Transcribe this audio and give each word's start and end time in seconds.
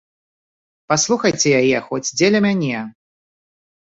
Паслухайце 0.91 1.49
яе 1.61 1.79
хоць 1.89 2.13
дзеля 2.21 2.39
мяне! 2.47 2.81